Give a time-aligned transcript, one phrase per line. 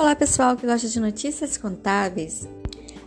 [0.00, 2.48] Olá pessoal que gosta de notícias contábeis.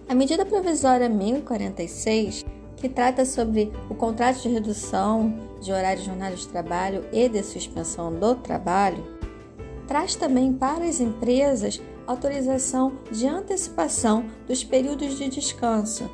[0.08, 2.46] A medida provisória 1046,
[2.78, 7.42] que trata sobre o contrato de redução de horário de jornada de trabalho e de
[7.42, 9.04] suspensão do trabalho,
[9.88, 16.08] traz também para as empresas autorização de antecipação dos períodos de descanso,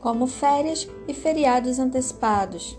[0.00, 2.78] como férias e feriados antecipados.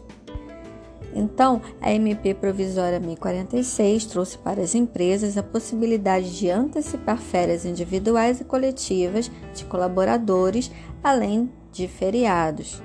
[1.15, 8.41] Então, a MP Provisória 1046 trouxe para as empresas a possibilidade de antecipar férias individuais
[8.41, 10.69] e coletivas de colaboradores,
[11.01, 12.83] além de feriados.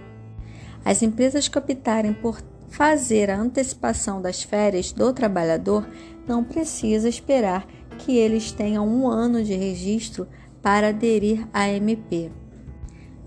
[0.84, 5.84] As empresas que optarem por fazer a antecipação das férias do trabalhador
[6.26, 7.66] não precisa esperar
[7.98, 10.28] que eles tenham um ano de registro
[10.62, 12.30] para aderir à MP.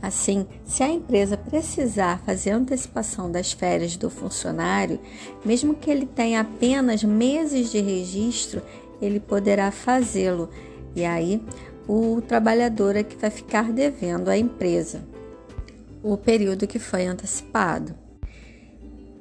[0.03, 4.99] Assim, se a empresa precisar fazer antecipação das férias do funcionário,
[5.45, 8.61] mesmo que ele tenha apenas meses de registro,
[9.01, 10.49] ele poderá fazê-lo.
[10.93, 11.41] E aí,
[11.87, 15.05] o trabalhador é que vai ficar devendo à empresa
[16.03, 17.95] o período que foi antecipado.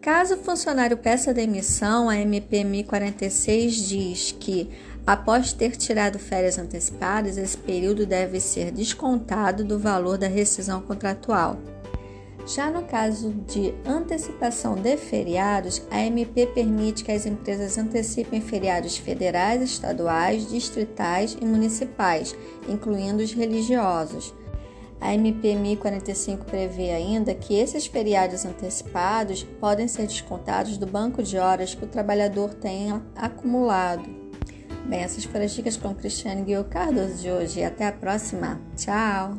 [0.00, 4.68] Caso o funcionário peça demissão, a MP 1046 diz que
[5.04, 11.58] Após ter tirado férias antecipadas, esse período deve ser descontado do valor da rescisão contratual.
[12.46, 18.96] Já no caso de antecipação de feriados, a MP permite que as empresas antecipem feriados
[18.96, 22.34] federais, estaduais, distritais e municipais,
[22.68, 24.34] incluindo os religiosos.
[25.00, 31.38] A MP 1045 prevê ainda que esses feriados antecipados podem ser descontados do banco de
[31.38, 34.21] horas que o trabalhador tenha acumulado.
[34.86, 37.62] Bem, essas foram as dicas com Cristiane Guilherme Cardoso de hoje.
[37.62, 38.60] Até a próxima.
[38.76, 39.38] Tchau!